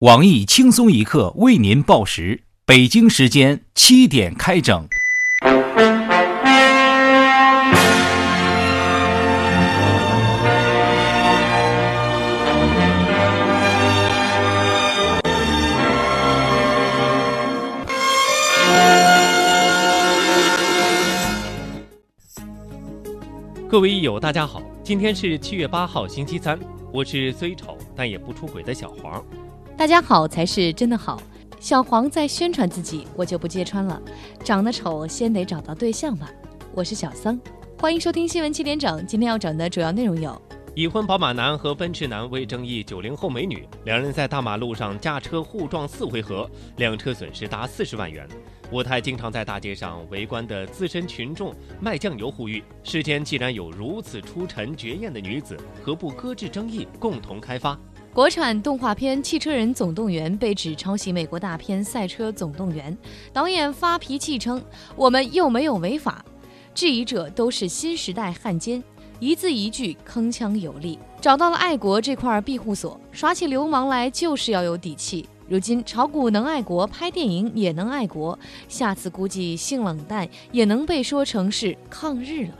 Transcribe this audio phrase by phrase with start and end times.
[0.00, 4.88] 网易轻松一刻为您报时，北京时间七点开整。
[23.68, 26.58] 各位益友，大家好，今天是七月八号，星期三，
[26.90, 29.22] 我是虽丑但也不出轨的小黄。
[29.80, 31.22] 大家好才是真的好。
[31.58, 33.98] 小黄在宣传自己，我就不揭穿了。
[34.44, 36.30] 长得丑，先得找到对象吧。
[36.74, 37.40] 我是小桑，
[37.78, 39.06] 欢迎收听新闻七点整。
[39.06, 40.38] 今天要整的主要内容有：
[40.74, 48.28] 已婚宝马男和奔驰男为争议九零后美女，两人在大马路上驾车互撞四回合，两车损失达四十万元。
[48.70, 57.76] 我台经常在大街上围观的资深群众卖酱油呼吁：世间既然有如此出尘绝艳的女子，何不搁置争议，共同开发？
[58.12, 62.92] 国产动画片《汽车人总动员》被指抄袭美国大片《赛车总动员》，
[63.32, 64.60] 导演发脾气称
[64.96, 66.24] ：“我们又没有违法。”
[66.74, 68.82] 质疑者都是新时代汉奸，
[69.20, 73.00] 一字一句铿锵有力，找到了爱国这块庇护所。
[73.12, 75.28] 耍起流氓来就是要有底气。
[75.48, 78.36] 如今炒股能爱国，拍电影也能爱国，
[78.68, 82.54] 下次估计性冷淡也能被说成是抗日了。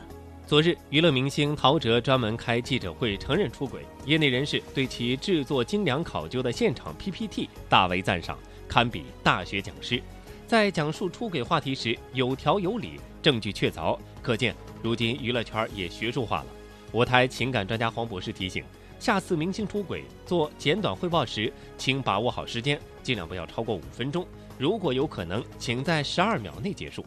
[0.50, 10.02] 昨日，娱乐明星陶喆专门开记者会承认出轨，业内人士对其制作精良考究的现场 PPT 大为赞赏，堪比大学讲师。
[10.48, 16.46] 在讲述出轨话题时有条有理，证据确凿，可见如今娱乐圈也学术化了。
[16.90, 18.64] 我台情感专家黄博士提醒。
[18.98, 24.26] 下次明星出轨做简短汇报时，请把握好时间，尽量不要超过五分钟。
[24.58, 27.06] 如果有可能，请在十二秒内结束。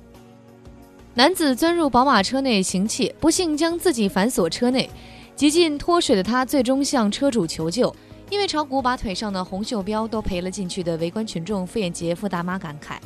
[1.15, 4.89] 男子钻入宝马车内行窃，不幸将自己反锁车内，
[5.35, 7.95] 极尽脱水的他最终向车主求救。
[8.31, 12.97] 因为炒股把腿上的红袖标都赔了进去的围观群众傅艳杰傅大妈感慨：“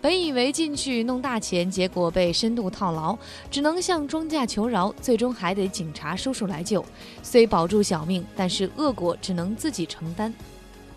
[0.00, 3.18] 本以为进去弄大钱，结果被深度套牢，
[3.50, 6.84] 只能向庄家求饶，最终还得警察叔叔来救。
[7.20, 10.32] 虽保住小命，但是恶果只能自己承担。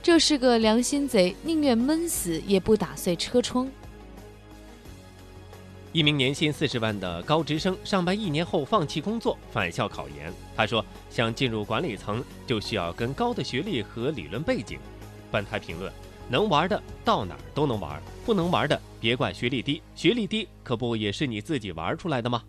[0.04, 3.68] 这是个良心贼，宁愿闷死也不打碎车窗。”
[5.92, 10.32] 一名年薪四十万的高职生，上班一年后放弃工作，返校考研。
[10.56, 14.78] 他说：“想进入管理层，就需要跟高的学历和理论背景。”
[15.32, 15.92] 本台评论：
[16.30, 22.44] 能玩的到哪儿都能玩，不能玩的别怪学历低，学历低可不也是你自己玩出来的吗？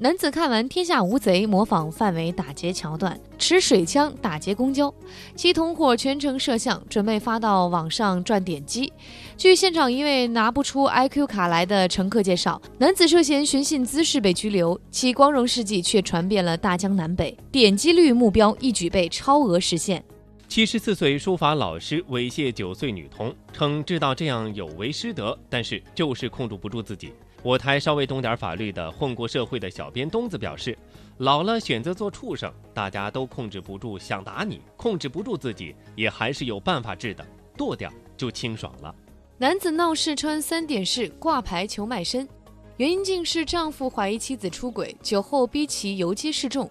[0.00, 4.94] 男子看完《天下无贼》，模仿范伟打劫桥段，持水枪打劫公交，
[5.34, 8.92] 其同伙全程摄像，准备发到网上赚点击。
[9.36, 20.04] 据现场一位拿不出 IQ 卡来的乘客介绍，男子涉嫌寻衅滋事被拘留，其光荣事迹却传遍了大江南北，点击率目标一举被超额实现。
[20.46, 27.12] 七十四岁书法老师猥亵九岁女童，称知道这样有违师德，但是就是控制不住自己。
[27.42, 30.76] 我台稍微懂点法律的混过社会的小编东子表示，
[31.18, 37.24] 老了选择做畜生，大家都控制不住想打你，控制不住自己也还是有办法治的，
[37.56, 38.92] 剁掉就清爽了。
[39.38, 42.28] 男子闹事穿三点式挂牌求卖身，
[42.76, 46.68] 原因竟是丈夫怀疑妻子出轨，酒后逼其游街示众。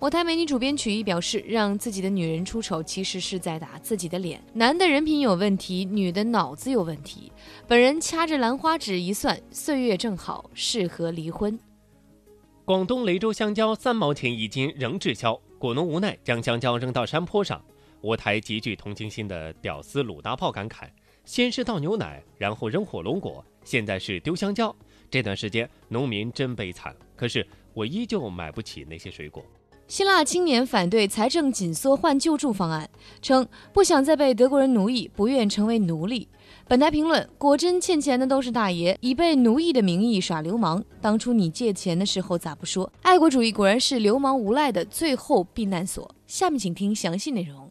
[0.00, 4.40] 我台美女主编曲艺表示，让自己的女人出丑，其实是在打自己的脸。
[4.52, 7.32] 男的人品有问题，女的脑子有问题。
[7.66, 11.58] 本人掐着兰花指一算，岁月正好，适合离婚。
[12.64, 17.60] 广东雷州香蕉三毛钱一斤仍滞销，果农无奈将香蕉扔到山坡上。
[18.00, 20.88] 我台极具同情心的屌丝鲁大炮感慨：
[21.24, 24.74] 先是倒牛奶，然后扔火龙果，现在是丢香蕉。
[25.10, 27.44] 这段时间农民真悲惨，可是
[27.74, 29.44] 我依旧买不起那些水果。
[29.88, 32.86] 希腊青年反对财政紧缩换救助方案，
[33.22, 36.28] 称不想再被德国人奴役，不愿成为奴隶。
[36.68, 40.84] 本台评论：果真欠钱的都是大爷，以被奴役的名义耍流氓。
[41.00, 42.92] 当初你借钱的时候咋不说？
[43.00, 46.14] 爱国主义果然是流氓无赖的最后避难所。
[46.26, 47.70] 下面请听详细内容。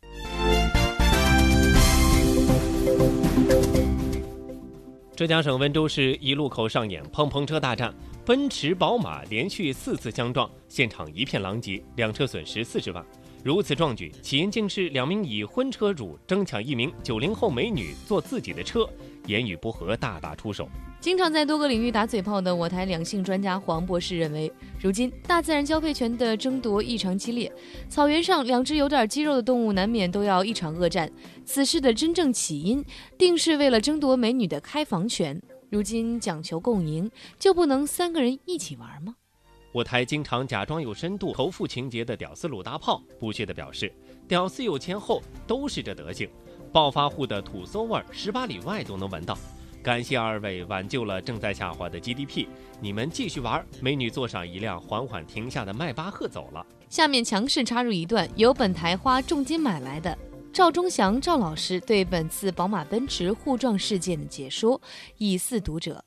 [5.18, 7.92] 浙江省温州市一路口上演碰碰车大战。
[8.24, 13.04] 奔驰、宝马连续四次相撞，现场一片狼藉，两车损失四十万。
[13.44, 18.88] 如此壮举，起因竟是两名已婚车主争抢一名九零后美女坐自己的车，
[19.28, 20.68] 言语不合，大打出手。
[21.00, 24.52] 经常在多个领域打嘴炮的我台两性专家黄博士认为，
[24.82, 27.52] 如今大自然交配权的争夺异常激烈，
[27.88, 31.12] 草原上两只有点肌肉的动物难免都要一场恶战。
[31.46, 32.84] 此事的真正起因，
[33.18, 35.40] 定是为了争夺美女的开房权。
[35.70, 39.16] 如今讲求共赢，就不能三个人一起玩吗？
[39.74, 43.94] 我台经常假装有深度、仇富情节的屌丝鲁大炮不屑地表示
[44.28, 46.28] ：“屌丝有钱后都是这德行。”
[46.78, 49.36] 暴发户的土馊味儿十八里外都能闻到。
[49.82, 52.46] 感谢二位挽救了正在下滑的 GDP，
[52.80, 53.66] 你们继续玩。
[53.82, 56.64] 美女坐上一辆缓缓停下的迈巴赫走了。
[56.88, 60.16] 下面强势插入一段由本台花重金买来的
[60.54, 64.80] 赵忠祥赵老师对本次宝马奔驰互撞事件的解说，
[65.18, 66.06] 以示读者。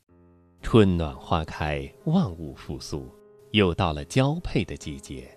[0.62, 3.08] 春暖花开，万物复苏，
[3.50, 5.36] 又到了交配的季节。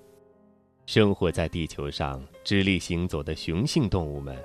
[0.86, 4.38] 生活在地球上直立行走的雄性动物们，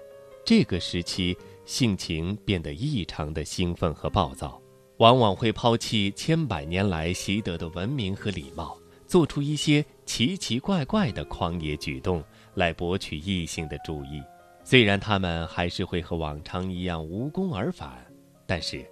[0.44, 1.37] 这个时期。
[1.64, 4.58] 性情变得异常的兴奋和暴躁，
[4.96, 8.75] 往往会抛弃千百年来习得的文明和礼貌，
[9.06, 12.25] 做出一些奇奇怪怪的狂野举动
[12.55, 14.23] 来博取异性的注意。
[14.64, 18.02] 虽然他们还是会和往常一样无功而返，
[18.46, 18.82] 但是，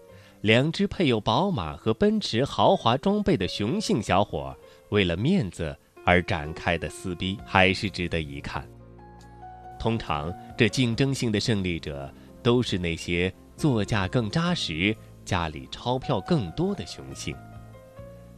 [0.42, 4.54] 两只配有宝马和奔驰豪华装备的雄性小伙
[4.90, 8.68] 为了面子而展开的撕逼，还是值得一看。
[9.86, 12.12] 通常，这竞争性的胜利者。
[12.42, 17.34] 都是那些座驾更扎实、家里钞票更多的雄性，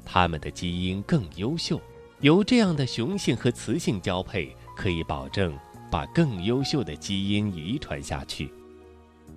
[0.03, 1.79] 他们的基因更优秀。
[2.21, 5.55] 由这样的雄性和雌性交配，可以保证
[5.91, 8.51] 把更优秀的基因遗传下去。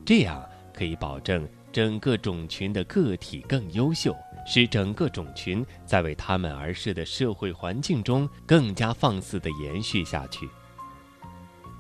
[0.06, 0.42] 这样
[0.74, 4.16] 可以保证整个种群的个体更优秀，
[4.48, 10.50] 使整个种群在为他们而设的社会环境中更加放肆地延续下去。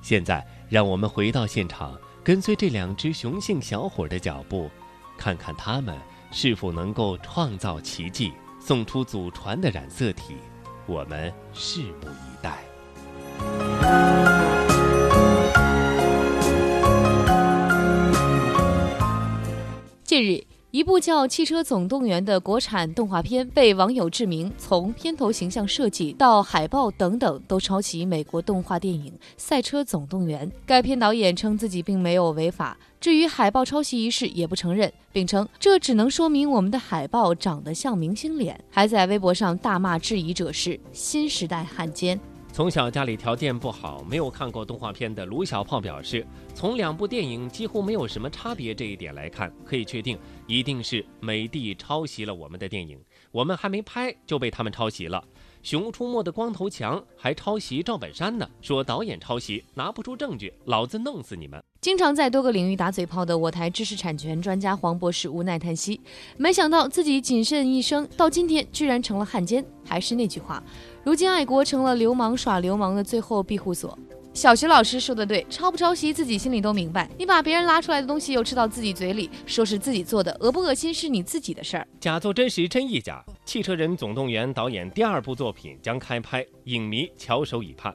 [0.01, 1.97] 现在，让我们回到现场。
[2.23, 4.69] 跟随这两只雄性小伙的脚步，
[5.17, 5.97] 看看他们
[6.31, 10.35] 是否能够创造奇迹，送出祖传的染色体。
[10.85, 12.59] 我们拭目以待。
[20.03, 20.50] 近日。
[20.71, 30.47] 一部叫《汽车总动员》的国产动画片被网友指明，从片头形象设计到海报等等都抄袭美国动画电影《赛车总动员》。
[30.65, 42.17] 该片导演称自己并没有违法，至于海报抄袭一事也不承认，并称这只能说明我们的海报长得像明星脸，还在微博上大骂质疑者是新时代汉奸。
[42.53, 53.01] 从小家里条件不好，没有看过动画片的卢小炮表示，从两部电影几乎没有什么差别这一点来看，可以确定一定是美帝抄袭了我们的电影，
[53.31, 55.23] 我们还没拍就被他们抄袭了。
[55.63, 61.61] 《熊出没》的光头强还抄袭赵本山呢，说导演抄袭，拿不出证据，老子弄死你们！
[61.79, 66.01] 经常在多个领域打嘴炮的我台知识产权专家黄博士无奈叹息，
[66.37, 69.63] 没想到自己谨慎一生，到今天居然成了汉奸。
[69.85, 70.63] 还是那句话，
[71.03, 73.97] 如今爱国成了流氓耍流氓的最后庇护所。
[74.33, 77.09] 小学老师说的对，抄不抄袭自己心里都明白。
[77.17, 81.85] 你把别人拉出来的东西又吃到自己嘴里，说是自己做的，恶不恶心是你自己的事儿。
[81.99, 87.93] 假作真实真亦假，《汽车人总动员》导演第二部作品将开拍，影迷翘首以盼。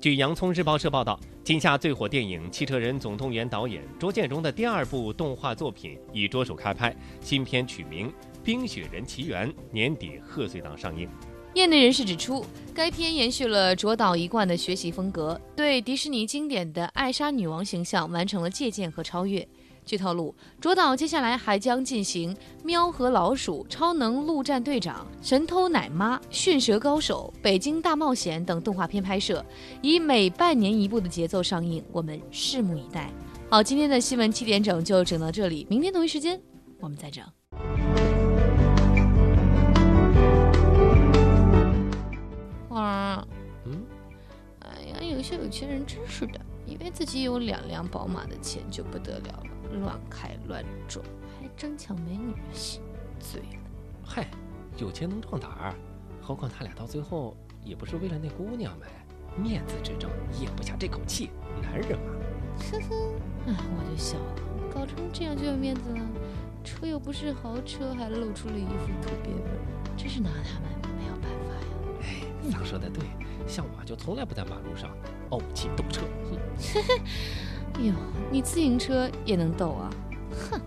[0.00, 8.08] 据洋葱日报社报道，今夏最火电影《汽车人总动员》导演卓建荣的第二部动画作品已着手开拍，新片取名
[8.42, 11.08] 《冰雪人奇缘》，年底贺岁档上映。
[11.54, 12.44] 业内人士指出，
[12.74, 19.46] 该片延续了卓导一贯的学习风格，对迪士尼经典的艾莎女王形象完成了借鉴和超越。
[19.86, 22.34] 据透露，卓导接下来还将进行
[22.64, 29.46] 《喵和老鼠》《超能陆战队长》《神偷奶妈》《驯蛇高手》《北京大冒险》等动画片拍摄，
[29.80, 33.08] 以每半年一部的节奏上映，我们拭目以待。
[33.48, 36.40] 好，今天的新闻七点整就整到这里，明天同一时间
[36.80, 37.24] 我们再整。
[42.68, 43.24] 花儿，
[43.64, 43.86] 嗯，
[44.58, 46.40] 哎呀有些有钱人真是的，
[46.96, 51.04] 自己有两辆宝马的钱就不得了了，乱开乱撞，
[51.38, 52.32] 还争抢美女
[53.20, 53.58] 醉了。
[54.02, 54.26] 嗨，
[54.78, 55.74] 有钱能壮胆儿，
[56.22, 58.86] 何况他俩到最后也不是为了那姑娘呗，
[59.36, 60.10] 面子之争
[60.40, 61.28] 咽不下这口气，
[61.60, 62.14] 男人嘛。
[62.72, 63.12] 呵呵，
[63.46, 66.00] 哎，我就笑了，搞成这样就有面子了，
[66.64, 69.50] 车又不是豪车，还露出了一副土鳖味，
[69.98, 71.66] 真是拿他们没有办法呀。
[72.00, 73.04] 哎，咋说的对。
[73.46, 74.90] 像我就从来不在马路上
[75.30, 76.02] 怄气斗车。
[76.30, 76.80] 哼！
[77.78, 77.92] 哎呦，
[78.30, 79.90] 你自行车也能斗啊？
[80.50, 80.60] 哼！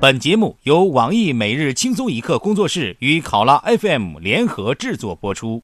[0.00, 5.56] 本节目由网易每日轻松一刻工作室与考拉 FM 联合制作播出。